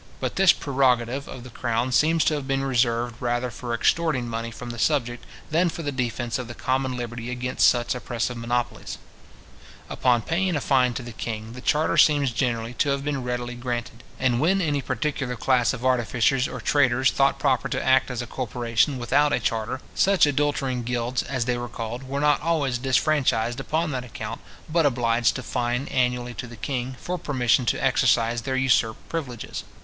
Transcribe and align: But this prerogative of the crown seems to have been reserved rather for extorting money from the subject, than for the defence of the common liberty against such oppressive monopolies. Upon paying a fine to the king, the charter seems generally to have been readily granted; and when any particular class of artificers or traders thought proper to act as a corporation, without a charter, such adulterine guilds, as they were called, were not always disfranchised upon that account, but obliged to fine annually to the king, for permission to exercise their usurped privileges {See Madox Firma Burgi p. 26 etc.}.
But 0.19 0.35
this 0.35 0.51
prerogative 0.51 1.27
of 1.27 1.43
the 1.43 1.51
crown 1.51 1.91
seems 1.91 2.23
to 2.25 2.33
have 2.33 2.47
been 2.47 2.63
reserved 2.63 3.17
rather 3.19 3.51
for 3.51 3.71
extorting 3.71 4.27
money 4.27 4.49
from 4.49 4.71
the 4.71 4.79
subject, 4.79 5.23
than 5.51 5.69
for 5.69 5.83
the 5.83 5.91
defence 5.91 6.39
of 6.39 6.47
the 6.47 6.55
common 6.55 6.97
liberty 6.97 7.29
against 7.29 7.67
such 7.67 7.93
oppressive 7.93 8.35
monopolies. 8.35 8.97
Upon 9.91 10.23
paying 10.23 10.55
a 10.55 10.59
fine 10.59 10.95
to 10.95 11.03
the 11.03 11.11
king, 11.11 11.53
the 11.53 11.61
charter 11.61 11.97
seems 11.97 12.31
generally 12.31 12.73
to 12.79 12.89
have 12.89 13.03
been 13.03 13.21
readily 13.21 13.53
granted; 13.53 14.01
and 14.17 14.39
when 14.39 14.59
any 14.59 14.81
particular 14.81 15.35
class 15.35 15.71
of 15.71 15.85
artificers 15.85 16.47
or 16.47 16.59
traders 16.59 17.11
thought 17.11 17.37
proper 17.37 17.69
to 17.69 17.83
act 17.85 18.09
as 18.09 18.23
a 18.23 18.25
corporation, 18.25 18.97
without 18.97 19.31
a 19.31 19.39
charter, 19.39 19.81
such 19.93 20.25
adulterine 20.25 20.81
guilds, 20.81 21.21
as 21.21 21.45
they 21.45 21.59
were 21.59 21.69
called, 21.69 22.01
were 22.09 22.19
not 22.19 22.41
always 22.41 22.79
disfranchised 22.79 23.59
upon 23.59 23.91
that 23.91 24.03
account, 24.03 24.41
but 24.67 24.87
obliged 24.87 25.35
to 25.35 25.43
fine 25.43 25.87
annually 25.89 26.33
to 26.33 26.47
the 26.47 26.57
king, 26.57 26.95
for 26.99 27.19
permission 27.19 27.67
to 27.67 27.77
exercise 27.77 28.41
their 28.41 28.55
usurped 28.55 29.07
privileges 29.07 29.29
{See 29.29 29.45
Madox 29.45 29.51
Firma 29.51 29.61
Burgi 29.61 29.67
p. 29.67 29.67
26 29.67 29.67
etc.}. 29.67 29.79